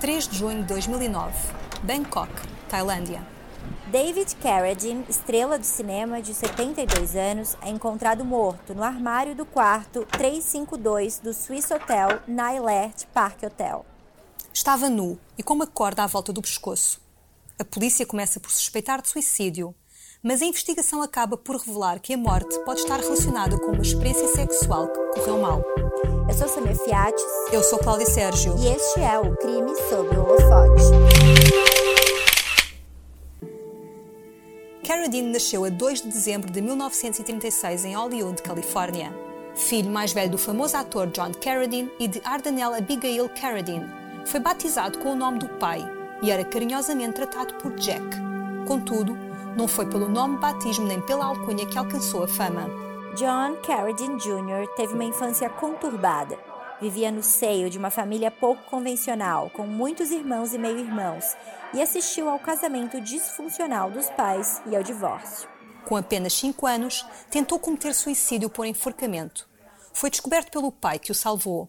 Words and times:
3 0.00 0.28
de 0.28 0.38
junho 0.38 0.62
de 0.62 0.68
2009, 0.68 1.34
Bangkok, 1.82 2.32
Tailândia. 2.70 3.22
David 3.88 4.34
Carradine, 4.36 5.04
estrela 5.10 5.58
do 5.58 5.66
cinema 5.66 6.22
de 6.22 6.32
72 6.32 7.14
anos, 7.14 7.54
é 7.60 7.68
encontrado 7.68 8.24
morto 8.24 8.74
no 8.74 8.82
armário 8.82 9.34
do 9.34 9.44
quarto 9.44 10.06
352 10.12 11.18
do 11.18 11.34
Swiss 11.34 11.70
Hotel 11.70 12.18
Nailert 12.26 13.04
Park 13.12 13.42
Hotel. 13.42 13.84
Estava 14.54 14.88
nu 14.88 15.18
e 15.36 15.42
com 15.42 15.52
uma 15.52 15.66
corda 15.66 16.02
à 16.02 16.06
volta 16.06 16.32
do 16.32 16.40
pescoço. 16.40 16.98
A 17.58 17.64
polícia 17.64 18.06
começa 18.06 18.40
por 18.40 18.50
suspeitar 18.50 19.02
de 19.02 19.10
suicídio, 19.10 19.74
mas 20.22 20.42
a 20.42 20.44
investigação 20.44 21.02
acaba 21.02 21.36
por 21.36 21.56
revelar 21.56 21.98
que 21.98 22.12
a 22.12 22.16
morte 22.16 22.58
pode 22.64 22.80
estar 22.80 23.00
relacionada 23.00 23.58
com 23.58 23.72
uma 23.72 23.82
experiência 23.82 24.28
sexual 24.28 24.88
que 24.88 25.20
correu 25.20 25.40
mal. 25.40 25.62
Eu 26.28 26.34
sou 26.34 26.48
Samir 26.48 26.76
Fiates. 26.76 27.24
Eu 27.52 27.62
sou 27.62 27.78
Cláudia 27.78 28.06
Sérgio. 28.06 28.54
E 28.58 28.68
este 28.68 29.00
é 29.00 29.18
o 29.18 29.34
Crime 29.36 29.74
sob 29.88 30.16
o 30.16 30.22
Holofote. 30.22 30.82
Carradine 34.86 35.32
nasceu 35.32 35.64
a 35.64 35.68
2 35.68 36.02
de 36.02 36.08
dezembro 36.08 36.50
de 36.50 36.60
1936 36.60 37.84
em 37.84 37.94
Hollywood, 37.94 38.42
Califórnia. 38.42 39.12
Filho 39.54 39.90
mais 39.90 40.12
velho 40.12 40.30
do 40.30 40.38
famoso 40.38 40.76
ator 40.76 41.06
John 41.08 41.32
Carradine 41.32 41.90
e 41.98 42.06
de 42.06 42.20
Ardanelle 42.24 42.76
Abigail 42.76 43.28
Carradine, 43.28 43.86
foi 44.24 44.40
batizado 44.40 44.98
com 44.98 45.12
o 45.12 45.16
nome 45.16 45.38
do 45.38 45.48
pai 45.48 45.80
e 46.22 46.30
era 46.30 46.44
carinhosamente 46.44 47.14
tratado 47.14 47.54
por 47.54 47.74
Jack. 47.74 48.04
Contudo, 48.66 49.16
não 49.56 49.66
foi 49.66 49.86
pelo 49.86 50.08
nome 50.08 50.36
de 50.36 50.40
batismo 50.40 50.86
nem 50.86 51.00
pela 51.00 51.26
alcunha 51.26 51.66
que 51.66 51.78
alcançou 51.78 52.22
a 52.22 52.28
fama. 52.28 52.68
John 53.16 53.56
Carradine 53.66 54.18
Jr. 54.18 54.68
teve 54.76 54.94
uma 54.94 55.04
infância 55.04 55.50
conturbada. 55.50 56.38
Vivia 56.80 57.10
no 57.10 57.22
seio 57.22 57.68
de 57.68 57.76
uma 57.76 57.90
família 57.90 58.30
pouco 58.30 58.62
convencional, 58.64 59.50
com 59.50 59.66
muitos 59.66 60.10
irmãos 60.10 60.54
e 60.54 60.58
meio-irmãos, 60.58 61.36
e 61.74 61.82
assistiu 61.82 62.28
ao 62.28 62.38
casamento 62.38 63.00
disfuncional 63.00 63.90
dos 63.90 64.08
pais 64.10 64.62
e 64.66 64.74
ao 64.74 64.82
divórcio. 64.82 65.48
Com 65.84 65.96
apenas 65.96 66.32
5 66.34 66.66
anos, 66.66 67.04
tentou 67.30 67.58
cometer 67.58 67.94
suicídio 67.94 68.48
por 68.48 68.64
enforcamento. 68.64 69.48
Foi 69.92 70.08
descoberto 70.08 70.50
pelo 70.50 70.72
pai 70.72 70.98
que 70.98 71.12
o 71.12 71.14
salvou. 71.14 71.68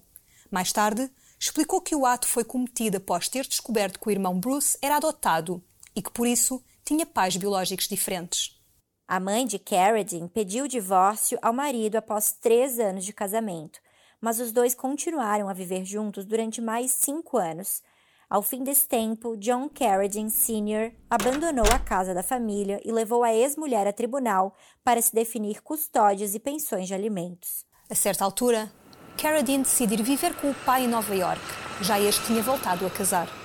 Mais 0.50 0.72
tarde, 0.72 1.12
explicou 1.40 1.82
que 1.82 1.96
o 1.96 2.06
ato 2.06 2.28
foi 2.28 2.44
cometido 2.44 2.98
após 2.98 3.28
ter 3.28 3.48
descoberto 3.48 4.00
que 4.00 4.08
o 4.08 4.12
irmão 4.12 4.40
Bruce 4.40 4.78
era 4.82 4.98
adotado 4.98 5.62
e 5.96 6.02
que, 6.02 6.12
por 6.12 6.28
isso, 6.28 6.62
tinha 6.84 7.06
pais 7.06 7.38
biológicos 7.38 7.88
diferentes. 7.88 8.60
A 9.08 9.20
mãe 9.20 9.46
de 9.46 9.60
Carradine 9.60 10.30
pediu 10.30 10.66
o 10.66 10.68
divórcio 10.70 11.38
ao 11.42 11.52
marido 11.52 11.98
após 11.98 12.32
três 12.32 12.80
anos 12.80 13.04
de 13.04 13.12
casamento, 13.12 13.80
mas 14.22 14.40
os 14.40 14.52
dois 14.52 14.74
continuaram 14.74 15.50
a 15.50 15.54
viver 15.54 15.84
juntos 15.84 16.24
durante 16.24 16.62
mais 16.62 16.92
cinco 16.92 17.38
anos. 17.38 17.82
Ao 18.30 18.42
fim 18.42 18.64
desse 18.64 18.88
tempo, 18.88 19.36
John 19.36 19.68
Carradine 19.68 20.32
Sr. 20.32 20.94
abandonou 21.10 21.66
a 21.74 21.80
casa 21.80 22.14
da 22.14 22.24
família 22.24 22.80
e 22.86 22.92
levou 22.92 23.24
a 23.24 23.34
ex-mulher 23.34 23.86
a 23.86 23.92
tribunal 23.92 24.56
para 24.82 25.02
se 25.02 25.14
definir 25.14 25.62
custódias 25.62 26.34
e 26.34 26.40
pensões 26.40 26.88
de 26.88 26.94
alimentos. 26.94 27.66
A 27.90 27.96
certa 27.96 28.24
altura, 28.24 28.72
Carradine 29.22 29.64
decide 29.64 29.96
ir 29.96 30.02
viver 30.02 30.34
com 30.36 30.50
o 30.50 30.56
pai 30.66 30.86
em 30.86 30.88
Nova 30.88 31.14
York. 31.14 31.42
Já 31.82 32.00
este 32.00 32.26
tinha 32.28 32.42
voltado 32.42 32.86
a 32.86 32.90
casar. 32.90 33.41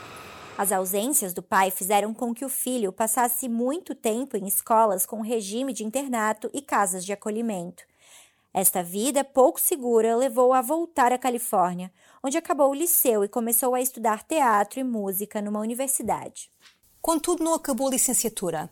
As 0.58 0.72
ausências 0.72 1.34
do 1.34 1.42
pai 1.42 1.70
fizeram 1.70 2.14
com 2.14 2.34
que 2.34 2.44
o 2.44 2.48
filho 2.48 2.90
passasse 2.90 3.46
muito 3.46 3.94
tempo 3.94 4.38
em 4.38 4.46
escolas 4.46 5.04
com 5.04 5.20
regime 5.20 5.70
de 5.70 5.84
internato 5.84 6.48
e 6.52 6.62
casas 6.62 7.04
de 7.04 7.12
acolhimento. 7.12 7.84
Esta 8.54 8.82
vida 8.82 9.22
pouco 9.22 9.60
segura 9.60 10.16
levou 10.16 10.54
a 10.54 10.62
voltar 10.62 11.12
à 11.12 11.18
Califórnia, 11.18 11.92
onde 12.22 12.38
acabou 12.38 12.70
o 12.70 12.74
liceu 12.74 13.22
e 13.22 13.28
começou 13.28 13.74
a 13.74 13.82
estudar 13.82 14.22
teatro 14.22 14.80
e 14.80 14.84
música 14.84 15.42
numa 15.42 15.60
universidade. 15.60 16.50
Contudo, 17.02 17.44
não 17.44 17.52
acabou 17.52 17.88
a 17.88 17.90
licenciatura. 17.90 18.70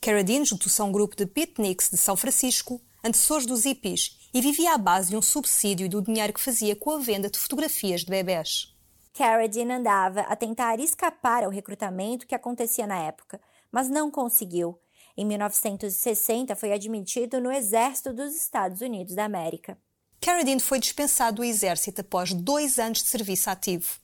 Carradine 0.00 0.44
juntou-se 0.44 0.80
a 0.80 0.84
um 0.84 0.92
grupo 0.92 1.16
de 1.16 1.24
beatniks 1.24 1.90
de 1.90 1.96
São 1.96 2.16
Francisco, 2.16 2.80
antecessores 3.02 3.46
dos 3.46 3.64
hippies, 3.64 4.16
e 4.32 4.40
vivia 4.40 4.74
à 4.74 4.78
base 4.78 5.10
de 5.10 5.16
um 5.16 5.22
subsídio 5.22 5.86
e 5.86 5.88
do 5.88 6.00
dinheiro 6.00 6.32
que 6.32 6.40
fazia 6.40 6.76
com 6.76 6.92
a 6.92 6.98
venda 6.98 7.28
de 7.28 7.36
fotografias 7.36 8.02
de 8.02 8.10
bebés. 8.10 8.72
Carradine 9.12 9.72
andava 9.72 10.20
a 10.22 10.36
tentar 10.36 10.78
escapar 10.80 11.44
ao 11.44 11.50
recrutamento 11.50 12.26
que 12.26 12.34
acontecia 12.34 12.86
na 12.86 12.98
época, 12.98 13.40
mas 13.70 13.88
não 13.88 14.10
conseguiu. 14.10 14.78
Em 15.16 15.24
1960, 15.24 16.54
foi 16.54 16.72
admitido 16.72 17.40
no 17.40 17.50
Exército 17.50 18.12
dos 18.12 18.34
Estados 18.34 18.80
Unidos 18.80 19.14
da 19.14 19.24
América. 19.24 19.76
Carradine 20.20 20.60
foi 20.60 20.78
dispensado 20.78 21.38
do 21.38 21.44
Exército 21.44 22.02
após 22.02 22.32
dois 22.32 22.78
anos 22.78 23.02
de 23.02 23.08
serviço 23.08 23.50
ativo. 23.50 23.98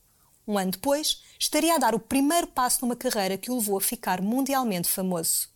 Um 0.47 0.57
ano 0.59 0.73
depois, 0.73 1.23
estaria 1.39 1.75
a 1.75 1.79
dar 1.79 1.95
o 1.95 2.01
primeiro 2.01 2.47
passo 2.47 2.83
numa 2.83 2.97
carreira 2.97 3.37
que 3.37 3.51
o 3.51 3.57
levou 3.57 3.79
a 3.79 3.81
ficar 3.81 4.23
mundialmente 4.23 4.89
famoso. 4.89 5.49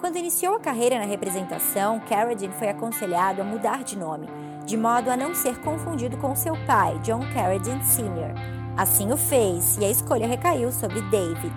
Quando 0.00 0.16
iniciou 0.16 0.54
a 0.54 0.60
carreira 0.60 0.96
na 0.96 1.04
representação, 1.04 1.98
Carradine 2.08 2.54
foi 2.54 2.68
aconselhado 2.68 3.42
a 3.42 3.44
mudar 3.44 3.82
de 3.82 3.98
nome, 3.98 4.28
de 4.64 4.76
modo 4.76 5.10
a 5.10 5.16
não 5.16 5.34
ser 5.34 5.58
confundido 5.60 6.16
com 6.18 6.36
seu 6.36 6.54
pai, 6.66 6.96
John 7.00 7.20
Carradine 7.34 7.84
Sr. 7.84 8.32
Assim 8.76 9.12
o 9.12 9.16
fez 9.16 9.76
e 9.76 9.84
a 9.84 9.90
escolha 9.90 10.28
recaiu 10.28 10.70
sobre 10.70 11.00
David. 11.10 11.52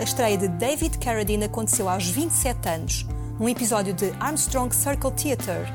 A 0.00 0.02
estreia 0.02 0.36
de 0.36 0.48
David 0.48 0.98
Carradine 0.98 1.44
aconteceu 1.44 1.88
aos 1.88 2.08
27 2.08 2.68
anos, 2.68 3.06
num 3.38 3.48
episódio 3.48 3.94
de 3.94 4.12
Armstrong 4.18 4.74
Circle 4.74 5.12
Theatre, 5.12 5.72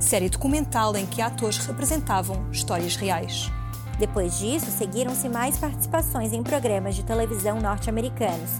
série 0.00 0.30
documental 0.30 0.96
em 0.96 1.04
que 1.04 1.20
atores 1.20 1.58
representavam 1.58 2.50
histórias 2.50 2.96
reais. 2.96 3.52
Depois 3.98 4.38
disso, 4.38 4.70
seguiram-se 4.70 5.28
mais 5.28 5.56
participações 5.58 6.32
em 6.32 6.42
programas 6.42 6.94
de 6.94 7.02
televisão 7.02 7.60
norte-americanos, 7.60 8.50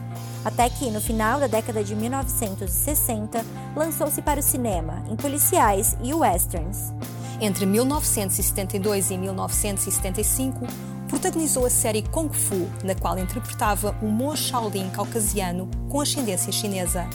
até 0.44 0.68
que, 0.68 0.90
no 0.90 1.00
final 1.00 1.40
da 1.40 1.46
década 1.46 1.82
de 1.82 1.94
1960, 1.94 3.44
lançou-se 3.74 4.20
para 4.22 4.40
o 4.40 4.42
cinema, 4.42 5.02
em 5.10 5.16
policiais 5.16 5.96
e 6.02 6.12
westerns. 6.12 6.92
Entre 7.40 7.66
1972 7.66 9.10
e 9.10 9.18
1975, 9.18 10.66
protagonizou 11.08 11.66
a 11.66 11.70
série 11.70 12.02
Kung 12.02 12.32
Fu, 12.32 12.68
na 12.84 12.94
qual 12.94 13.18
interpretava 13.18 13.96
um 14.02 14.08
monge 14.08 14.44
Shaolin 14.44 14.88
caucasiano 14.90 15.68
com 15.88 16.00
ascendência 16.00 16.52
chinesa. 16.52 17.06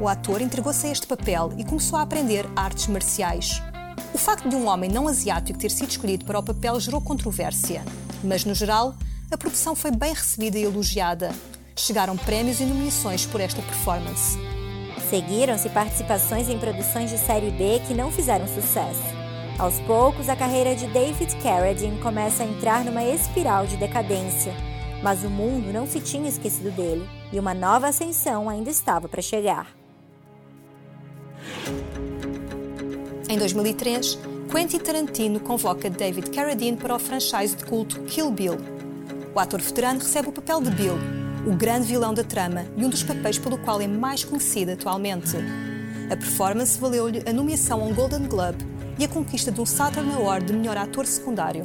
O 0.00 0.08
ator 0.08 0.40
entregou-se 0.40 0.86
a 0.86 0.90
este 0.90 1.06
papel 1.06 1.52
e 1.56 1.64
começou 1.64 1.98
a 1.98 2.02
aprender 2.02 2.46
artes 2.54 2.86
marciais. 2.86 3.62
O 4.14 4.18
facto 4.18 4.46
de 4.46 4.54
um 4.54 4.68
homem 4.68 4.90
não 4.90 5.08
asiático 5.08 5.58
ter 5.58 5.70
sido 5.70 5.88
escolhido 5.88 6.26
para 6.26 6.38
o 6.38 6.42
papel 6.42 6.78
gerou 6.78 7.00
controvérsia, 7.00 7.82
mas 8.22 8.44
no 8.44 8.54
geral, 8.54 8.94
a 9.30 9.38
produção 9.38 9.74
foi 9.74 9.90
bem 9.90 10.12
recebida 10.12 10.58
e 10.58 10.64
elogiada. 10.64 11.32
Chegaram 11.74 12.16
prémios 12.18 12.60
e 12.60 12.64
nomeações 12.64 13.24
por 13.24 13.40
esta 13.40 13.62
performance. 13.62 14.38
Seguiram-se 15.08 15.70
participações 15.70 16.50
em 16.50 16.58
produções 16.58 17.08
de 17.08 17.16
série 17.16 17.50
B 17.50 17.80
que 17.86 17.94
não 17.94 18.12
fizeram 18.12 18.46
sucesso. 18.46 19.00
Aos 19.58 19.80
poucos, 19.80 20.28
a 20.28 20.36
carreira 20.36 20.76
de 20.76 20.86
David 20.88 21.34
Carradine 21.36 21.98
começa 22.00 22.42
a 22.42 22.46
entrar 22.46 22.84
numa 22.84 23.02
espiral 23.02 23.66
de 23.66 23.78
decadência, 23.78 24.52
mas 25.02 25.24
o 25.24 25.30
mundo 25.30 25.72
não 25.72 25.86
se 25.86 26.00
tinha 26.00 26.28
esquecido 26.28 26.70
dele 26.70 27.08
e 27.32 27.38
uma 27.38 27.54
nova 27.54 27.88
ascensão 27.88 28.48
ainda 28.50 28.68
estava 28.68 29.08
para 29.08 29.22
chegar. 29.22 29.68
Em 33.32 33.38
2003, 33.38 34.18
Quentin 34.50 34.78
Tarantino 34.78 35.40
convoca 35.40 35.88
David 35.88 36.28
Carradine 36.32 36.76
para 36.76 36.94
o 36.94 36.98
franchise 36.98 37.56
de 37.56 37.64
culto 37.64 37.98
Kill 38.02 38.30
Bill. 38.30 38.58
O 39.34 39.40
ator 39.40 39.58
veterano 39.58 40.00
recebe 40.00 40.28
o 40.28 40.32
papel 40.32 40.60
de 40.60 40.70
Bill, 40.70 40.98
o 41.46 41.56
grande 41.56 41.86
vilão 41.86 42.12
da 42.12 42.22
trama 42.22 42.66
e 42.76 42.84
um 42.84 42.90
dos 42.90 43.02
papéis 43.02 43.38
pelo 43.38 43.56
qual 43.56 43.80
é 43.80 43.86
mais 43.86 44.22
conhecido 44.22 44.72
atualmente. 44.72 45.34
A 46.10 46.14
performance 46.14 46.78
valeu-lhe 46.78 47.22
a 47.26 47.32
nomeação 47.32 47.80
a 47.80 47.84
um 47.84 47.94
Golden 47.94 48.28
Globe 48.28 48.66
e 48.98 49.04
a 49.06 49.08
conquista 49.08 49.50
de 49.50 49.62
um 49.62 49.64
Saturn 49.64 50.12
Award 50.12 50.44
de 50.44 50.52
melhor 50.52 50.76
ator 50.76 51.06
secundário. 51.06 51.64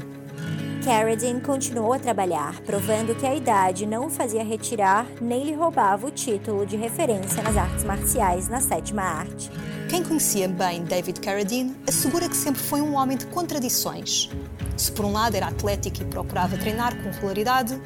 Carradine 0.85 1.41
continuou 1.41 1.91
a 1.91 1.99
trabalhar, 1.99 2.61
provando 2.61 3.13
que 3.13 3.25
a 3.25 3.35
idade 3.35 3.85
não 3.85 4.05
o 4.05 4.09
fazia 4.09 4.41
retirar 4.41 5.05
nem 5.19 5.43
lhe 5.43 5.53
roubava 5.53 6.07
o 6.07 6.11
título 6.11 6.65
de 6.65 6.77
referência 6.77 7.43
nas 7.43 7.57
artes 7.57 7.83
marciais 7.83 8.47
na 8.47 8.61
sétima 8.61 9.01
arte. 9.01 9.51
Quem 9.89 10.03
conhecia 10.03 10.49
bem 10.49 10.83
David 10.83 11.21
Carradine 11.21 11.73
assegura 11.87 12.27
que 12.27 12.35
sempre 12.35 12.61
foi 12.61 12.81
um 12.81 12.95
homem 12.95 13.17
de 13.17 13.25
contradições. 13.27 14.29
Se 14.75 14.91
por 14.91 15.05
um 15.05 15.13
lado 15.13 15.35
era 15.35 15.47
atlético 15.47 16.01
e 16.01 16.05
procurava 16.05 16.57
treinar 16.57 16.93
com 17.01 17.09
regularidade, 17.09 17.81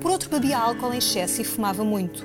por 0.00 0.10
outro 0.10 0.30
bebia 0.30 0.58
álcool 0.58 0.94
em 0.94 0.98
excesso 0.98 1.42
e 1.42 1.44
fumava 1.44 1.84
muito. 1.84 2.24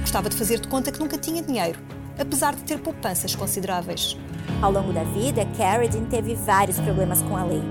Gostava 0.00 0.30
de 0.30 0.36
fazer 0.36 0.60
de 0.60 0.68
conta 0.68 0.92
que 0.92 1.00
nunca 1.00 1.18
tinha 1.18 1.42
dinheiro, 1.42 1.76
apesar 2.16 2.54
de 2.54 2.62
ter 2.62 2.78
poupanças 2.78 3.34
consideráveis. 3.34 4.16
Ao 4.62 4.70
longo 4.70 4.92
da 4.92 5.02
vida, 5.02 5.44
Carradine 5.56 6.06
teve 6.06 6.36
vários 6.36 6.78
problemas 6.78 7.20
com 7.20 7.36
a 7.36 7.44
lei. 7.44 7.62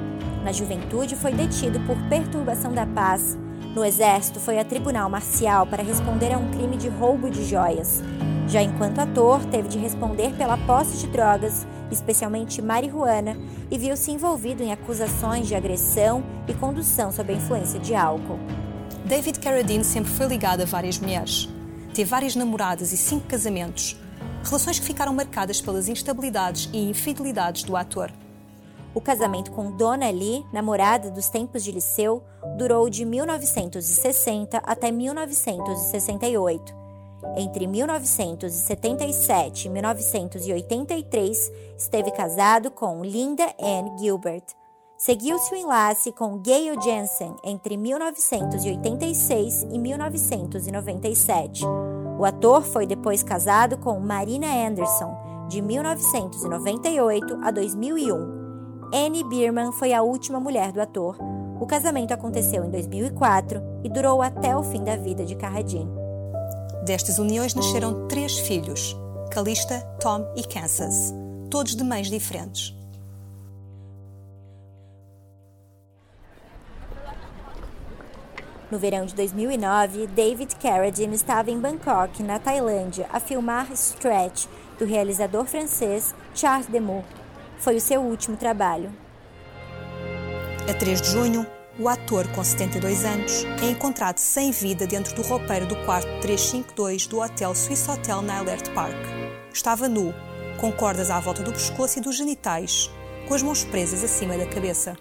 Na 0.44 0.52
juventude, 0.52 1.16
foi 1.16 1.32
detido 1.32 1.80
por 1.82 1.96
perturbação 2.10 2.74
da 2.74 2.86
paz. 2.86 3.38
No 3.76 3.86
exército, 3.86 4.40
foi 4.40 4.60
a 4.60 4.66
tribunal 4.66 5.10
marcial 5.10 5.66
para 5.66 5.84
responder 5.84 6.34
a 6.34 6.38
um 6.38 6.52
crime 6.52 6.78
de 6.78 6.90
roubo 6.90 7.30
de 7.30 7.46
joias. 7.46 8.02
Já 8.48 8.62
enquanto 8.62 9.00
ator, 9.00 9.44
teve 9.46 9.70
de 9.70 9.78
responder 9.78 10.34
pela 10.34 10.58
posse 10.58 10.98
de 10.98 11.08
drogas 11.08 11.66
especialmente 11.92 12.62
marihuana, 12.62 13.38
e 13.70 13.78
viu-se 13.78 14.12
envolvido 14.12 14.64
em 14.64 14.72
acusações 14.72 15.48
de 15.48 15.56
agressão 15.56 16.24
e 16.48 16.54
condução 16.54 17.12
sob 17.12 17.32
a 17.32 17.36
influência 17.36 17.80
de 17.80 17.94
álcool. 17.94 18.40
David 19.06 19.40
Carradine 19.40 19.84
sempre 19.84 20.12
foi 20.12 20.28
ligado 20.28 20.62
a 20.62 20.66
várias 20.66 20.98
mulheres. 21.00 21.50
Teve 21.94 22.10
várias 22.10 22.36
namoradas 22.36 22.94
e 22.94 22.98
cinco 22.98 23.28
casamentos, 23.28 23.98
relações 24.44 24.80
que 24.80 24.86
ficaram 24.86 25.14
marcadas 25.14 25.62
pelas 25.62 25.90
instabilidades 25.90 26.70
e 26.72 26.90
infidelidades 26.90 27.64
do 27.64 27.76
ator. 27.76 28.12
O 28.94 29.00
casamento 29.00 29.52
com 29.52 29.72
Donna 29.72 30.10
Lee, 30.10 30.46
namorada 30.52 31.10
dos 31.10 31.30
tempos 31.30 31.64
de 31.64 31.72
liceu, 31.72 32.22
durou 32.58 32.90
de 32.90 33.06
1960 33.06 34.58
até 34.58 34.92
1968. 34.92 36.76
Entre 37.38 37.68
1977 37.68 39.68
e 39.68 39.70
1983, 39.70 41.52
esteve 41.78 42.12
casado 42.12 42.70
com 42.70 43.02
Linda 43.02 43.46
Ann 43.62 43.98
Gilbert. 43.98 44.44
Seguiu-se 44.98 45.54
o 45.54 45.58
enlace 45.58 46.12
com 46.12 46.40
Gayle 46.40 46.78
Jensen 46.82 47.34
entre 47.46 47.78
1986 47.78 49.68
e 49.72 49.80
1997. 49.80 51.64
O 52.20 52.26
ator 52.26 52.64
foi 52.64 52.86
depois 52.86 53.24
casado 53.24 53.78
com 53.78 53.98
Marina 54.02 54.68
Anderson, 54.68 55.16
de 55.48 55.62
1998 55.62 57.40
a 57.42 57.52
2001 57.52 58.41
Annie 58.94 59.24
Bierman 59.24 59.72
foi 59.72 59.94
a 59.94 60.02
última 60.02 60.38
mulher 60.38 60.74
do 60.74 60.82
ator. 60.82 61.18
O 61.62 61.66
casamento 61.66 62.14
aconteceu 62.14 62.66
em 62.66 62.70
2004 62.70 63.62
e 63.86 63.90
durou 63.90 64.22
até 64.22 64.56
o 64.56 64.64
fim 64.64 64.84
da 64.84 64.98
vida 64.98 65.24
de 65.24 65.34
Carradine. 65.34 65.90
Destas 66.84 67.18
uniões 67.18 67.56
nasceram 67.56 68.06
três 68.10 68.40
filhos: 68.40 68.94
Calista, 69.32 69.80
Tom 70.02 70.30
e 70.36 70.44
Kansas, 70.44 71.14
todos 71.50 71.74
de 71.74 71.84
mães 71.86 72.10
diferentes. 72.10 72.76
No 78.70 78.78
verão 78.78 79.06
de 79.06 79.16
2009, 79.16 80.08
David 80.08 80.56
Carradine 80.58 81.16
estava 81.16 81.50
em 81.50 81.60
Bangkok, 81.60 82.22
na 82.24 82.40
Tailândia, 82.40 83.08
a 83.12 83.22
filmar 83.22 83.72
Stretch, 83.72 84.48
do 84.78 84.84
realizador 84.84 85.46
francês 85.46 86.14
Charles 86.34 86.68
Demoux 86.68 87.06
foi 87.62 87.76
o 87.76 87.82
seu 87.82 88.02
último 88.02 88.36
trabalho. 88.36 88.92
A 90.68 90.74
3 90.74 91.02
de 91.02 91.10
junho, 91.10 91.46
o 91.80 91.88
ator, 91.88 92.28
com 92.30 92.44
72 92.44 93.06
anos, 93.06 93.46
é 93.62 93.70
encontrado 93.70 94.18
sem 94.18 94.52
vida 94.52 94.86
dentro 94.86 95.16
do 95.16 95.22
roupeiro 95.22 95.68
do 95.68 95.76
quarto 95.86 96.10
352 96.22 97.08
do 97.08 97.20
Hotel 97.20 97.56
Swiss 97.56 97.88
Hotel 97.88 98.22
na 98.22 98.40
Alert 98.40 98.72
Park. 98.74 98.98
Estava 99.54 99.88
nu, 99.88 100.14
com 100.60 100.72
cordas 100.72 101.12
à 101.12 101.20
volta 101.20 101.44
do 101.44 101.52
pescoço 101.52 102.00
e 102.00 102.02
dos 102.02 102.18
genitais, 102.18 102.90
com 103.28 103.34
as 103.36 103.44
mãos 103.44 103.64
presas 103.64 104.04
acima 104.04 104.38
da 104.38 104.48
cabeça. 104.48 104.98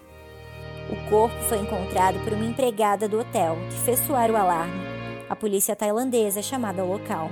O 0.89 1.09
corpo 1.09 1.35
foi 1.49 1.59
encontrado 1.59 2.19
por 2.23 2.33
uma 2.33 2.45
empregada 2.45 3.07
do 3.07 3.19
hotel, 3.19 3.57
que 3.69 3.77
fez 3.85 3.99
soar 4.05 4.29
o 4.29 4.35
alarme. 4.35 4.81
A 5.29 5.35
polícia 5.35 5.75
tailandesa 5.75 6.39
é 6.39 6.43
chamada 6.43 6.81
ao 6.81 6.87
local. 6.87 7.29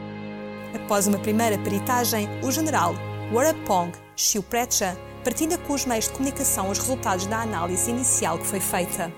Após 0.73 1.05
uma 1.07 1.19
primeira 1.19 1.57
peritagem, 1.57 2.27
o 2.43 2.51
general 2.51 2.93
Warapong 3.31 3.91
Shiuprecha 4.15 4.97
partilha 5.29 5.59
com 5.59 5.73
os 5.73 5.85
meios 5.85 6.05
de 6.05 6.13
comunicação 6.13 6.71
os 6.71 6.79
resultados 6.79 7.27
da 7.27 7.41
análise 7.41 7.91
inicial 7.91 8.39
que 8.39 8.47
foi 8.47 8.59
feita. 8.59 9.13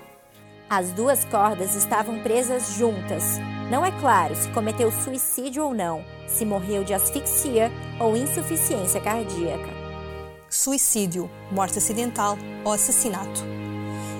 As 0.68 0.92
duas 0.92 1.24
cordas 1.24 1.74
estavam 1.74 2.22
presas 2.22 2.74
juntas. 2.74 3.38
Não 3.70 3.82
é 3.82 3.90
claro 3.98 4.36
se 4.36 4.46
cometeu 4.50 4.92
suicídio 4.92 5.64
ou 5.64 5.74
não, 5.74 6.04
se 6.28 6.44
morreu 6.44 6.84
de 6.84 6.92
asfixia 6.92 7.72
ou 7.98 8.14
insuficiência 8.14 9.00
cardíaca. 9.00 9.70
Suicídio, 10.50 11.30
morte 11.50 11.78
acidental 11.78 12.36
ou 12.62 12.72
assassinato. 12.72 13.42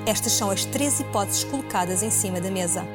Estas 0.07 0.33
são 0.33 0.51
as 0.51 0.65
três 0.65 0.99
hipóteses 0.99 1.45
colocadas 1.45 2.03
em 2.03 2.11
cima 2.11 2.41
da 2.41 2.51
mesa. 2.51 2.87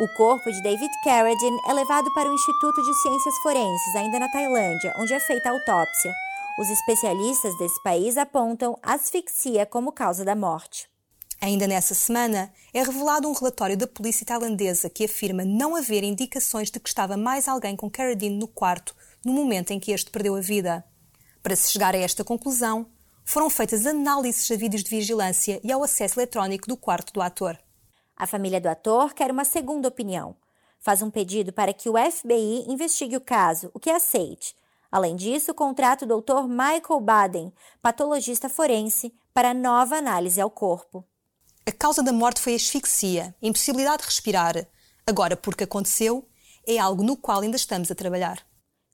O 0.00 0.06
corpo 0.06 0.48
de 0.52 0.62
David 0.62 0.92
Carradine 1.02 1.60
é 1.66 1.72
levado 1.72 2.08
para 2.14 2.30
o 2.30 2.32
Instituto 2.32 2.80
de 2.80 2.94
Ciências 3.02 3.36
Forenses, 3.38 3.96
ainda 3.96 4.20
na 4.20 4.30
Tailândia, 4.30 4.94
onde 4.96 5.12
é 5.12 5.18
feita 5.18 5.48
a 5.48 5.52
autópsia. 5.52 6.14
Os 6.56 6.70
especialistas 6.70 7.58
desse 7.58 7.82
país 7.82 8.16
apontam 8.16 8.78
asfixia 8.80 9.66
como 9.66 9.90
causa 9.90 10.24
da 10.24 10.36
morte. 10.36 10.88
Ainda 11.40 11.66
nessa 11.66 11.96
semana, 11.96 12.52
é 12.72 12.80
revelado 12.80 13.28
um 13.28 13.32
relatório 13.32 13.76
da 13.76 13.88
polícia 13.88 14.24
tailandesa 14.24 14.88
que 14.88 15.04
afirma 15.04 15.44
não 15.44 15.74
haver 15.74 16.04
indicações 16.04 16.70
de 16.70 16.78
que 16.78 16.88
estava 16.88 17.16
mais 17.16 17.48
alguém 17.48 17.74
com 17.74 17.90
Carradine 17.90 18.38
no 18.38 18.46
quarto 18.46 18.94
no 19.24 19.32
momento 19.32 19.72
em 19.72 19.80
que 19.80 19.90
este 19.90 20.12
perdeu 20.12 20.36
a 20.36 20.40
vida. 20.40 20.84
Para 21.42 21.56
se 21.56 21.72
chegar 21.72 21.96
a 21.96 21.98
esta 21.98 22.22
conclusão, 22.22 22.86
foram 23.24 23.50
feitas 23.50 23.84
análises 23.84 24.48
a 24.48 24.54
vídeos 24.54 24.84
de 24.84 24.90
vigilância 24.90 25.60
e 25.64 25.72
ao 25.72 25.82
acesso 25.82 26.20
eletrónico 26.20 26.68
do 26.68 26.76
quarto 26.76 27.12
do 27.12 27.20
ator. 27.20 27.58
A 28.18 28.26
família 28.26 28.60
do 28.60 28.68
ator 28.68 29.14
quer 29.14 29.30
uma 29.30 29.44
segunda 29.44 29.86
opinião. 29.86 30.34
Faz 30.80 31.02
um 31.02 31.10
pedido 31.10 31.52
para 31.52 31.72
que 31.72 31.88
o 31.88 31.94
FBI 31.94 32.64
investigue 32.66 33.16
o 33.16 33.20
caso, 33.20 33.70
o 33.72 33.78
que 33.78 33.88
aceite. 33.88 34.56
Além 34.90 35.14
disso, 35.14 35.54
contrata 35.54 36.04
o 36.04 36.20
Dr. 36.20 36.48
Michael 36.48 37.00
Baden, 37.00 37.52
patologista 37.80 38.48
forense, 38.48 39.14
para 39.32 39.54
nova 39.54 39.96
análise 39.96 40.40
ao 40.40 40.50
corpo. 40.50 41.04
A 41.64 41.70
causa 41.70 42.02
da 42.02 42.12
morte 42.12 42.40
foi 42.40 42.56
asfixia, 42.56 43.32
impossibilidade 43.40 44.02
de 44.02 44.08
respirar. 44.08 44.66
Agora, 45.06 45.36
porque 45.36 45.62
aconteceu, 45.62 46.26
é 46.66 46.76
algo 46.76 47.04
no 47.04 47.16
qual 47.16 47.42
ainda 47.42 47.56
estamos 47.56 47.88
a 47.88 47.94
trabalhar. 47.94 48.44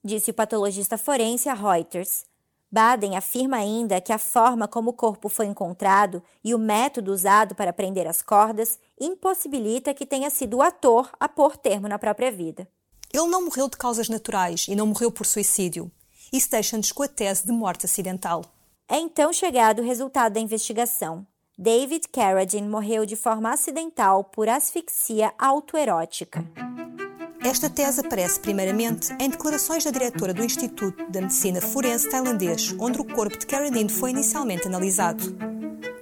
Disse 0.05 0.33
o 0.33 0.35
patologista 0.35 0.99
forense 0.99 1.49
a 1.49 1.55
Reuters. 1.55 2.27
Baden 2.75 3.17
afirma 3.17 3.59
ainda 3.59 4.01
que 4.01 4.13
a 4.13 4.19
forma 4.19 4.67
como 4.67 4.91
o 4.91 4.93
corpo 4.93 5.29
foi 5.29 5.47
encontrado 5.47 6.21
e 6.43 6.53
o 6.53 6.59
método 6.59 7.13
usado 7.13 7.55
para 7.55 7.73
prender 7.73 8.05
as 8.05 8.21
cordas 8.21 8.81
impossibilita 9.01 9.95
que 9.95 10.05
tenha 10.05 10.29
sido 10.29 10.57
o 10.57 10.63
ator 10.63 11.09
a 11.21 11.29
pôr 11.29 11.57
termo 11.57 11.87
na 11.87 12.01
própria 12.01 12.33
vida. 12.33 12.67
Ele 13.13 13.29
não 13.29 13.45
morreu 13.45 13.69
de 13.69 13.77
causas 13.77 14.09
naturais 14.09 14.67
e 14.69 14.75
não 14.75 14.89
morreu 14.89 15.13
por 15.13 15.25
suicídio. 15.25 15.89
Isso 16.33 16.51
deixa-nos 16.51 16.91
com 16.91 17.05
a 17.05 17.09
tese 17.09 17.47
de 17.47 17.53
morte 17.53 17.87
acidental. 17.87 18.45
É 18.89 18.99
então 18.99 19.33
chegado 19.33 19.79
o 19.79 19.85
resultado 19.85 20.33
da 20.33 20.41
investigação. 20.41 21.25
David 21.57 22.09
Carradine 22.09 22.67
morreu 22.67 23.07
de 23.07 23.15
forma 23.15 23.53
acidental 23.53 24.25
por 24.25 24.49
asfixia 24.49 25.33
autoerótica. 25.39 26.45
Esta 27.45 27.69
tese 27.69 28.01
aparece 28.01 28.41
primeiramente 28.41 29.15
em 29.21 29.29
declarações 29.29 29.85
da 29.85 29.91
diretora 29.91 30.33
do 30.33 30.43
Instituto 30.43 31.05
da 31.11 31.21
Medicina 31.21 31.61
Forense 31.61 32.09
tailandês, 32.09 32.75
onde 32.79 32.99
o 32.99 33.05
corpo 33.05 33.39
de 33.39 33.45
Carradine 33.45 33.91
foi 33.91 34.13
inicialmente 34.13 34.67
analisado. 34.67 35.37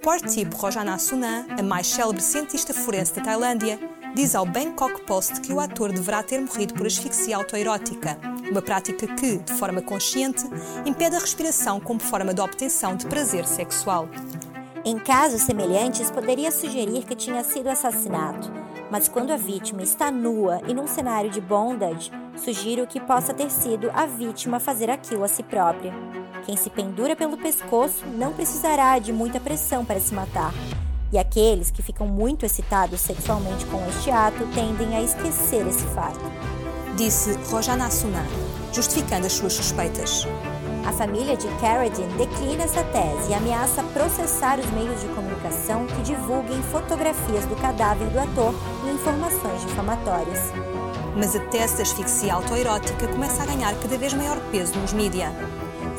Partip 0.04 0.54
Rojana 0.54 0.96
Sunan, 1.00 1.46
a 1.58 1.60
mais 1.60 1.88
célebre 1.88 2.22
cientista 2.22 2.72
forense 2.72 3.14
da 3.14 3.22
Tailândia, 3.22 3.76
diz 4.14 4.36
ao 4.36 4.46
Bangkok 4.46 5.04
Post 5.04 5.40
que 5.40 5.52
o 5.52 5.58
ator 5.58 5.92
deverá 5.92 6.22
ter 6.22 6.40
morrido 6.40 6.74
por 6.74 6.86
asfixia 6.86 7.36
autoerótica, 7.36 8.16
uma 8.48 8.62
prática 8.62 9.04
que, 9.08 9.38
de 9.38 9.52
forma 9.54 9.82
consciente, 9.82 10.44
impede 10.86 11.16
a 11.16 11.18
respiração 11.18 11.80
como 11.80 11.98
forma 11.98 12.32
de 12.32 12.40
obtenção 12.40 12.94
de 12.94 13.04
prazer 13.06 13.44
sexual. 13.46 14.08
Em 14.84 14.96
casos 14.96 15.42
semelhantes, 15.42 16.08
poderia 16.08 16.52
sugerir 16.52 17.04
que 17.04 17.16
tinha 17.16 17.42
sido 17.42 17.68
assassinato, 17.68 18.61
mas 18.92 19.08
quando 19.08 19.32
a 19.32 19.38
vítima 19.38 19.82
está 19.82 20.10
nua 20.10 20.60
e 20.68 20.74
num 20.74 20.86
cenário 20.86 21.30
de 21.30 21.40
bondage, 21.40 22.12
sugiro 22.36 22.86
que 22.86 23.00
possa 23.00 23.32
ter 23.32 23.50
sido 23.50 23.90
a 23.94 24.04
vítima 24.04 24.60
fazer 24.60 24.90
aquilo 24.90 25.24
a 25.24 25.28
si 25.28 25.42
própria. 25.42 25.90
Quem 26.44 26.58
se 26.58 26.68
pendura 26.68 27.16
pelo 27.16 27.38
pescoço 27.38 28.04
não 28.06 28.34
precisará 28.34 28.98
de 28.98 29.10
muita 29.10 29.40
pressão 29.40 29.82
para 29.82 29.98
se 29.98 30.12
matar. 30.12 30.52
E 31.10 31.16
aqueles 31.16 31.70
que 31.70 31.80
ficam 31.80 32.06
muito 32.06 32.44
excitados 32.44 33.00
sexualmente 33.00 33.64
com 33.64 33.82
este 33.88 34.10
ato 34.10 34.46
tendem 34.54 34.94
a 34.94 35.02
esquecer 35.02 35.66
esse 35.66 35.86
fato. 35.94 36.20
Disse 36.94 37.32
Rojana 37.50 37.90
Sunan, 37.90 38.26
justificando 38.74 39.26
as 39.26 39.32
suas 39.32 39.54
suspeitas. 39.54 40.26
A 40.84 40.92
família 40.92 41.36
de 41.36 41.46
Carradine 41.60 42.12
declina 42.14 42.64
essa 42.64 42.82
tese 42.84 43.30
e 43.30 43.34
ameaça 43.34 43.82
processar 43.84 44.58
os 44.58 44.68
meios 44.72 45.00
de 45.00 45.06
comunicação 45.08 45.86
que 45.86 46.02
divulguem 46.02 46.60
fotografias 46.64 47.46
do 47.46 47.54
cadáver 47.56 48.08
do 48.08 48.18
ator 48.18 48.54
e 48.84 48.90
informações 48.90 49.60
difamatórias. 49.62 50.52
Mas 51.16 51.36
a 51.36 51.40
tese 51.40 51.76
da 51.76 51.82
asfixia 51.82 52.34
autoerótica 52.34 53.06
começa 53.06 53.42
a 53.42 53.46
ganhar 53.46 53.74
cada 53.80 53.96
vez 53.96 54.12
maior 54.14 54.38
peso 54.50 54.76
nos 54.78 54.92
mídias 54.92 55.32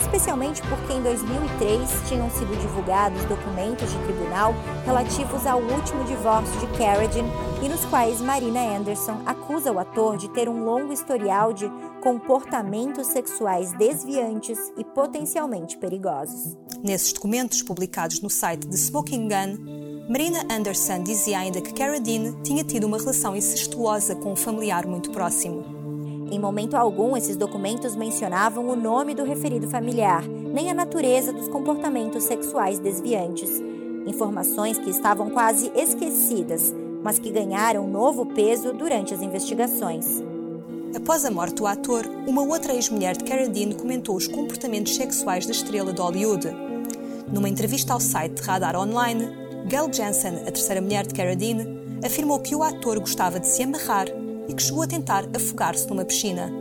especialmente 0.04 0.62
porque 0.64 0.94
em 0.94 1.02
2003 1.02 1.90
tinham 2.08 2.30
sido 2.30 2.56
divulgados 2.60 3.24
documentos 3.26 3.90
de 3.90 3.98
tribunal 4.00 4.54
relativos 4.86 5.46
ao 5.48 5.60
último 5.60 6.04
divórcio 6.04 6.60
de 6.60 6.68
Carradine 6.78 7.30
e 7.64 7.70
nos 7.70 7.86
quais 7.86 8.22
Marina 8.22 8.60
Anderson 8.78 9.22
acusa 9.26 9.72
o 9.72 9.80
ator 9.80 10.18
de 10.18 10.30
ter 10.30 10.50
um 10.50 10.64
longo 10.64 10.92
historial 10.92 11.54
de 11.54 11.70
comportamentos 12.02 13.08
sexuais 13.08 13.72
desviantes 13.74 14.60
e 14.78 14.84
potencialmente 14.84 15.78
perigosos. 15.78 16.58
Nesses 16.84 17.14
documentos 17.14 17.62
publicados 17.62 18.22
no 18.22 18.30
site 18.30 18.68
The 18.68 18.76
Smoking 18.76 19.30
Gun, 19.30 20.10
Marina 20.10 20.46
Anderson 20.52 21.02
dizia 21.02 21.40
ainda 21.40 21.62
que 21.62 21.74
Carradine 21.74 22.36
tinha 22.44 22.64
tido 22.64 22.86
uma 22.86 22.98
relação 22.98 23.36
incestuosa 23.36 24.16
com 24.16 24.34
um 24.34 24.36
familiar 24.36 24.86
muito 24.86 25.12
próximo. 25.12 25.73
Em 26.34 26.40
momento 26.40 26.74
algum, 26.74 27.16
esses 27.16 27.38
documentos 27.38 27.96
mencionavam 27.96 28.68
o 28.68 28.76
nome 28.76 29.14
do 29.14 29.24
referido 29.24 29.70
familiar, 29.70 30.28
nem 30.28 30.68
a 30.72 30.74
natureza 30.74 31.32
dos 31.32 31.48
comportamentos 31.48 32.24
sexuais 32.24 32.80
desviantes. 32.80 33.62
Informações 34.08 34.80
que 34.80 34.90
estavam 34.90 35.30
quase 35.30 35.72
esquecidas, 35.76 36.74
mas 37.04 37.20
que 37.20 37.30
ganharam 37.30 37.88
novo 37.88 38.26
peso 38.26 38.74
durante 38.74 39.14
as 39.14 39.22
investigações. 39.22 40.24
Após 40.96 41.24
a 41.24 41.30
morte 41.30 41.58
do 41.58 41.68
ator, 41.68 42.04
uma 42.26 42.42
outra 42.42 42.74
ex-mulher 42.74 43.16
de 43.16 43.26
Carradine 43.26 43.76
comentou 43.76 44.16
os 44.16 44.28
comportamentos 44.28 44.96
sexuais 44.96 45.46
da 45.46 45.52
estrela 45.52 45.94
de 45.94 46.02
Hollywood. 46.02 46.48
Numa 47.32 47.48
entrevista 47.48 47.94
ao 47.94 48.00
site 48.00 48.40
Radar 48.40 48.76
Online, 48.76 49.30
Gail 49.68 49.94
Jensen, 49.94 50.38
a 50.48 50.52
terceira 50.52 50.82
mulher 50.82 51.06
de 51.06 51.14
Carradine, 51.14 51.80
afirmou 52.04 52.40
que 52.40 52.56
o 52.56 52.64
ator 52.64 53.00
gostava 53.00 53.40
de 53.40 53.46
se 53.46 53.62
amarrar 53.62 54.23
e 54.48 54.54
que 54.54 54.62
chegou 54.62 54.84
a 54.84 54.88
tentar 54.88 55.26
afogar-se 55.36 55.88
numa 55.88 56.06
piscina. 56.06 56.52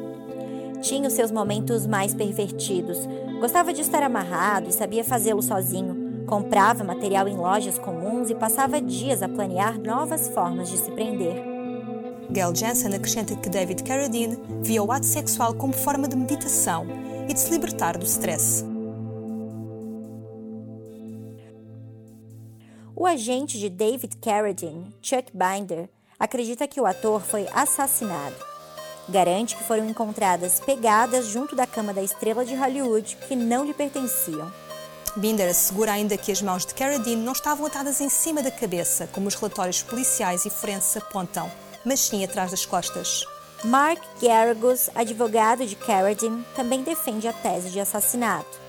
Tinha 0.82 1.06
os 1.06 1.14
seus 1.14 1.30
momentos 1.30 1.86
mais 1.86 2.12
pervertidos. 2.12 2.98
Gostava 3.40 3.72
de 3.72 3.80
estar 3.80 4.02
amarrado 4.02 4.68
e 4.68 4.72
sabia 4.72 5.04
fazê-lo 5.04 5.42
sozinho. 5.42 6.24
Comprava 6.26 6.82
material 6.82 7.28
em 7.28 7.36
lojas 7.36 7.78
comuns 7.78 8.30
e 8.30 8.34
passava 8.34 8.80
dias 8.80 9.22
a 9.22 9.28
planear 9.28 9.78
novas 9.78 10.28
formas 10.28 10.70
de 10.70 10.78
se 10.78 10.90
prender. 10.90 11.52
Gail 12.30 12.54
Jensen 12.54 12.94
acrescenta 12.94 13.36
que 13.36 13.48
David 13.48 13.82
Carradine 13.84 14.38
via 14.62 14.82
o 14.82 14.90
ato 14.90 15.06
sexual 15.06 15.54
como 15.54 15.72
forma 15.72 16.08
de 16.08 16.16
meditação 16.16 16.86
e 17.28 17.34
de 17.34 17.38
se 17.38 17.50
libertar 17.50 17.98
do 17.98 18.04
stress. 18.04 18.64
O 22.94 23.06
agente 23.06 23.58
de 23.58 23.68
David 23.68 24.16
Carradine, 24.18 24.94
Chuck 25.02 25.32
Binder, 25.32 25.88
acredita 26.22 26.68
que 26.68 26.80
o 26.80 26.86
ator 26.86 27.20
foi 27.20 27.48
assassinado. 27.52 28.36
Garante 29.08 29.56
que 29.56 29.64
foram 29.64 29.88
encontradas 29.88 30.60
pegadas 30.60 31.26
junto 31.26 31.56
da 31.56 31.66
cama 31.66 31.92
da 31.92 32.00
estrela 32.00 32.44
de 32.44 32.54
Hollywood 32.54 33.18
que 33.26 33.34
não 33.34 33.64
lhe 33.64 33.74
pertenciam. 33.74 34.48
Binder 35.16 35.50
assegura 35.50 35.90
ainda 35.90 36.16
que 36.16 36.30
as 36.30 36.40
mãos 36.40 36.64
de 36.64 36.74
Carradine 36.74 37.20
não 37.20 37.32
estavam 37.32 37.66
atadas 37.66 38.00
em 38.00 38.08
cima 38.08 38.40
da 38.40 38.52
cabeça, 38.52 39.08
como 39.12 39.26
os 39.26 39.34
relatórios 39.34 39.82
policiais 39.82 40.46
e 40.46 40.50
forenses 40.50 40.96
apontam, 40.96 41.50
mas 41.84 41.98
sim 41.98 42.24
atrás 42.24 42.52
das 42.52 42.64
costas. 42.64 43.24
Mark 43.64 44.00
Garagos, 44.22 44.90
advogado 44.94 45.66
de 45.66 45.74
Carradine, 45.74 46.44
também 46.54 46.84
defende 46.84 47.26
a 47.26 47.32
tese 47.32 47.70
de 47.70 47.80
assassinato. 47.80 48.61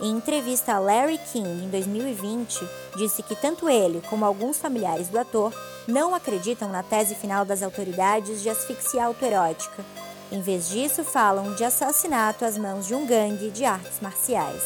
Em 0.00 0.10
entrevista 0.10 0.74
a 0.74 0.78
Larry 0.78 1.18
King 1.32 1.64
em 1.64 1.70
2020, 1.70 2.68
disse 2.96 3.22
que 3.22 3.36
tanto 3.36 3.68
ele 3.68 4.02
como 4.10 4.24
alguns 4.24 4.58
familiares 4.58 5.08
do 5.08 5.18
ator 5.18 5.54
não 5.86 6.14
acreditam 6.14 6.68
na 6.68 6.82
tese 6.82 7.14
final 7.14 7.44
das 7.44 7.62
autoridades 7.62 8.42
de 8.42 8.50
asfixia 8.50 9.04
autoerótica. 9.04 9.84
Em 10.32 10.40
vez 10.40 10.68
disso, 10.68 11.04
falam 11.04 11.54
de 11.54 11.62
assassinato 11.62 12.44
às 12.44 12.58
mãos 12.58 12.86
de 12.86 12.94
um 12.94 13.06
gangue 13.06 13.50
de 13.50 13.64
artes 13.64 14.00
marciais. 14.00 14.62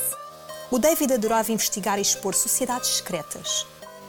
O 0.70 0.78
David 0.78 1.12
adorava 1.12 1.52
investigar 1.52 1.98
e 1.98 2.02
expor 2.02 2.34
sociedades 2.34 2.88
secretas. 2.88 3.66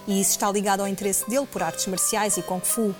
E 0.07 0.21
isso 0.21 0.31
está 0.31 0.49
ligado 0.49 0.81
ao 0.81 0.87
interesse 0.87 1.29
dele 1.29 1.47
por 1.47 1.61
artes 1.61 1.85
marciais 1.87 2.37
e 2.37 2.41
Kung 2.41 2.61
Fu. 2.61 2.95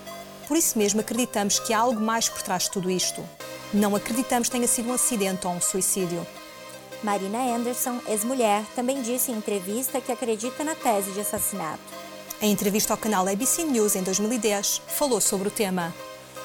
Por 0.47 0.57
isso 0.57 0.77
mesmo 0.77 0.99
acreditamos 0.99 1.59
que 1.59 1.73
há 1.73 1.79
algo 1.79 2.01
mais 2.01 2.27
por 2.27 2.41
trás 2.41 2.63
de 2.63 2.71
tudo 2.71 2.91
isto. 2.91 3.23
Não 3.73 3.95
acreditamos 3.95 4.49
tenha 4.49 4.67
sido 4.67 4.89
um 4.89 4.93
acidente 4.93 5.47
ou 5.47 5.53
um 5.53 5.61
suicídio. 5.61 6.25
Marina 7.01 7.39
Anderson, 7.55 8.01
ex-mulher, 8.07 8.63
também 8.75 9.01
disse 9.01 9.31
em 9.31 9.35
entrevista 9.35 10.01
que 10.01 10.11
acredita 10.11 10.65
na 10.65 10.75
tese 10.75 11.11
de 11.11 11.21
assassinato. 11.21 11.79
Em 12.41 12.51
entrevista 12.51 12.93
ao 12.93 12.97
canal 12.97 13.25
ABC 13.25 13.63
News 13.63 13.95
em 13.95 14.03
2010, 14.03 14.81
falou 14.85 15.21
sobre 15.21 15.47
o 15.47 15.51
tema. 15.51 15.93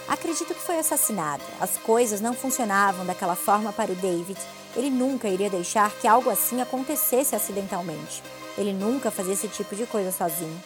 Acredito 0.06 0.54
que 0.54 0.60
foi 0.60 0.78
assassinado. 0.78 1.42
As 1.60 1.76
coisas 1.78 2.20
não 2.20 2.34
funcionavam 2.34 3.04
daquela 3.04 3.34
forma 3.34 3.72
para 3.72 3.90
o 3.90 3.96
David. 3.96 4.38
Ele 4.76 4.90
nunca 4.90 5.28
iria 5.28 5.50
deixar 5.50 5.90
que 5.90 6.06
algo 6.06 6.30
assim 6.30 6.60
acontecesse 6.60 7.34
acidentalmente. 7.34 8.22
Ele 8.56 8.72
nunca 8.72 9.10
fazia 9.10 9.32
esse 9.32 9.48
tipo 9.48 9.74
de 9.74 9.86
coisa 9.86 10.12
sozinho. 10.12 10.62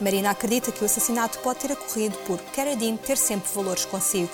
Marina 0.00 0.30
acredita 0.30 0.72
que 0.72 0.82
o 0.82 0.86
assassinato 0.86 1.38
pode 1.38 1.60
ter 1.60 1.72
ocorrido 1.72 2.16
por 2.26 2.38
Carradine 2.54 2.98
ter 2.98 3.16
sempre 3.16 3.50
valores 3.54 3.86
consigo. 3.86 4.30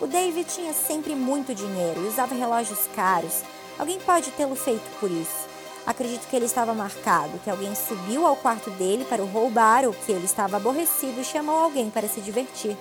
O 0.00 0.06
David 0.06 0.48
tinha 0.52 0.74
sempre 0.74 1.14
muito 1.14 1.54
dinheiro 1.54 2.02
e 2.02 2.08
usava 2.08 2.34
relógios 2.34 2.80
caros. 2.94 3.42
Alguém 3.78 3.98
pode 4.00 4.30
tê-lo 4.32 4.54
feito 4.54 4.84
por 5.00 5.10
isso. 5.10 5.48
Acredito 5.86 6.26
que 6.28 6.36
ele 6.36 6.46
estava 6.46 6.72
marcado, 6.72 7.38
que 7.40 7.50
alguém 7.50 7.74
subiu 7.74 8.26
ao 8.26 8.36
quarto 8.36 8.70
dele 8.70 9.04
para 9.04 9.22
o 9.22 9.26
roubar 9.26 9.84
ou 9.84 9.92
que 9.92 10.12
ele 10.12 10.24
estava 10.24 10.56
aborrecido 10.56 11.20
e 11.20 11.24
chamou 11.24 11.56
alguém 11.56 11.90
para 11.90 12.08
se 12.08 12.20
divertir. 12.20 12.76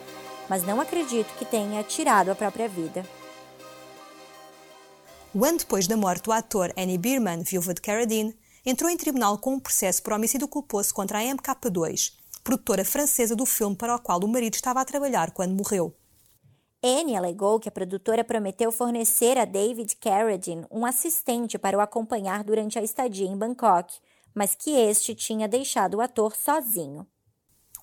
Mas 0.47 0.63
não 0.63 0.79
acredito 0.79 1.33
que 1.38 1.45
tenha 1.45 1.83
tirado 1.83 2.29
a 2.29 2.35
própria 2.35 2.69
vida. 2.69 3.05
Um 5.35 5.43
ano 5.43 5.57
depois 5.57 5.88
da 5.88 5.97
morte 5.97 6.23
do 6.23 6.31
ator 6.31 6.71
Annie 6.77 6.97
Bierman, 6.97 7.41
viúva 7.41 7.73
de 7.73 7.81
Carradine, 7.81 8.38
entrou 8.65 8.89
em 8.89 8.95
tribunal 8.95 9.38
com 9.38 9.55
um 9.55 9.59
processo 9.59 10.01
por 10.01 10.13
homicídio 10.13 10.47
culposo 10.47 10.93
contra 10.93 11.19
a 11.19 11.23
MK2, 11.23 12.13
produtora 12.43 12.85
francesa 12.85 13.35
do 13.35 13.45
filme 13.45 13.75
para 13.75 13.95
o 13.95 14.00
qual 14.00 14.19
o 14.19 14.27
marido 14.27 14.53
estava 14.53 14.79
a 14.79 14.85
trabalhar 14.85 15.31
quando 15.31 15.55
morreu. 15.55 15.93
Anne 16.85 17.15
alegou 17.15 17.61
que 17.61 17.69
a 17.69 17.71
produtora 17.71 18.25
prometeu 18.25 18.69
fornecer 18.69 19.37
a 19.37 19.45
David 19.45 19.95
Carradine 19.95 20.65
um 20.69 20.85
assistente 20.85 21.57
para 21.57 21.77
o 21.77 21.81
acompanhar 21.81 22.43
durante 22.43 22.77
a 22.77 22.83
estadia 22.83 23.25
em 23.25 23.37
Bangkok, 23.37 23.93
mas 24.35 24.53
que 24.53 24.71
este 24.71 25.15
tinha 25.15 25.47
deixado 25.47 25.95
o 25.95 26.01
ator 26.01 26.35
sozinho. 26.35 27.07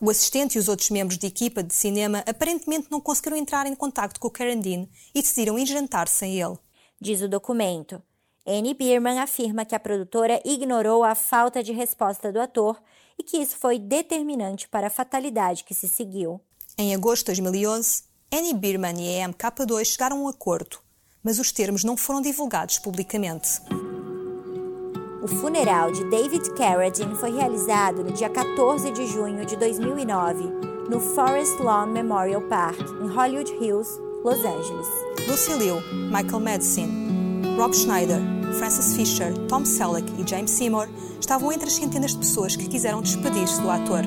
O 0.02 0.10
assistente 0.10 0.56
e 0.56 0.58
os 0.58 0.68
outros 0.68 0.90
membros 0.90 1.16
de 1.16 1.26
equipa 1.26 1.62
de 1.62 1.74
cinema 1.74 2.22
aparentemente 2.26 2.88
não 2.90 3.00
conseguiram 3.00 3.38
entrar 3.38 3.66
em 3.66 3.74
contato 3.74 4.20
com 4.20 4.28
Carradine 4.28 4.90
e 5.14 5.22
decidiram 5.22 5.58
ir 5.58 5.66
jantar 5.66 6.06
sem 6.06 6.38
ele. 6.38 6.58
Diz 7.00 7.22
o 7.22 7.28
documento. 7.28 8.02
Annie 8.46 8.74
Bierman 8.74 9.18
afirma 9.18 9.64
que 9.64 9.74
a 9.74 9.80
produtora 9.80 10.42
ignorou 10.44 11.04
a 11.04 11.14
falta 11.14 11.62
de 11.62 11.72
resposta 11.72 12.30
do 12.30 12.40
ator 12.40 12.78
e 13.18 13.22
que 13.22 13.38
isso 13.38 13.56
foi 13.56 13.78
determinante 13.78 14.68
para 14.68 14.88
a 14.88 14.90
fatalidade 14.90 15.64
que 15.64 15.74
se 15.74 15.88
seguiu. 15.88 16.40
Em 16.76 16.94
agosto 16.94 17.26
de 17.26 17.40
2011, 17.40 18.09
Annie 18.32 18.54
Bierman 18.54 18.94
e 19.00 19.20
a 19.20 19.28
MK2 19.28 19.84
chegaram 19.84 20.18
a 20.18 20.20
um 20.20 20.28
acordo, 20.28 20.78
mas 21.20 21.40
os 21.40 21.50
termos 21.50 21.82
não 21.82 21.96
foram 21.96 22.22
divulgados 22.22 22.78
publicamente. 22.78 23.60
O 25.20 25.26
funeral 25.26 25.90
de 25.90 26.08
David 26.08 26.48
Carradine 26.54 27.16
foi 27.16 27.32
realizado 27.32 28.04
no 28.04 28.12
dia 28.12 28.30
14 28.30 28.92
de 28.92 29.04
junho 29.08 29.44
de 29.44 29.56
2009, 29.56 30.44
no 30.88 31.00
Forest 31.00 31.60
Lawn 31.60 31.86
Memorial 31.86 32.42
Park, 32.42 32.78
em 33.02 33.08
Hollywood 33.08 33.52
Hills, 33.54 33.90
Los 34.22 34.38
Angeles. 34.44 34.86
Lucy 35.26 35.54
Liu, 35.54 35.80
Michael 36.12 36.40
Madsen, 36.40 37.56
Rob 37.56 37.74
Schneider, 37.74 38.20
Francis 38.60 38.94
Fisher, 38.94 39.36
Tom 39.48 39.64
Selleck 39.64 40.08
e 40.16 40.24
James 40.24 40.52
Seymour 40.52 40.88
estavam 41.18 41.50
entre 41.52 41.66
as 41.66 41.74
centenas 41.74 42.12
de 42.12 42.18
pessoas 42.18 42.54
que 42.54 42.68
quiseram 42.68 43.02
despedir-se 43.02 43.60
do 43.60 43.68
ator. 43.68 44.04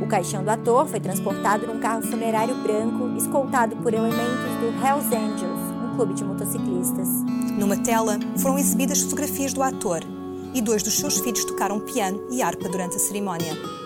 O 0.00 0.06
caixão 0.06 0.42
do 0.42 0.50
ator 0.50 0.86
foi 0.86 0.98
transportado 0.98 1.66
num 1.66 1.78
carro 1.78 2.02
funerário 2.02 2.54
branco, 2.56 3.16
escoltado 3.16 3.76
por 3.76 3.92
elementos 3.92 4.50
do 4.60 4.66
Hells 4.84 5.14
Angels, 5.14 5.60
um 5.84 5.94
clube 5.94 6.14
de 6.14 6.24
motociclistas. 6.24 7.08
Numa 7.58 7.76
tela 7.76 8.18
foram 8.38 8.58
exibidas 8.58 9.02
fotografias 9.02 9.52
do 9.52 9.62
ator 9.62 10.00
e 10.54 10.62
dois 10.62 10.82
dos 10.82 10.98
seus 10.98 11.20
filhos 11.20 11.44
tocaram 11.44 11.80
piano 11.80 12.22
e 12.30 12.42
harpa 12.42 12.68
durante 12.68 12.96
a 12.96 12.98
cerimónia. 12.98 13.79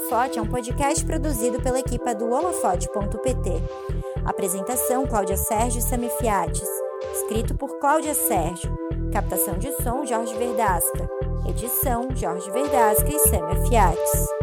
Holofote 0.00 0.38
é 0.38 0.42
um 0.42 0.46
podcast 0.46 1.04
produzido 1.04 1.60
pela 1.60 1.78
equipa 1.78 2.14
do 2.14 2.30
holofote.pt. 2.30 3.62
Apresentação: 4.24 5.06
Cláudia 5.06 5.36
Sérgio 5.36 5.78
e 5.78 5.82
Sami 5.82 6.08
Fiates. 6.18 6.68
Escrito 7.12 7.54
por 7.54 7.78
Cláudia 7.78 8.14
Sérgio. 8.14 8.74
Captação 9.12 9.58
de 9.58 9.70
som: 9.82 10.06
Jorge 10.06 10.34
Verdasca. 10.36 11.08
Edição: 11.46 12.08
Jorge 12.16 12.50
Verdasca 12.50 13.08
e 13.08 13.18
Samia 13.18 13.66
Fiates. 13.66 14.39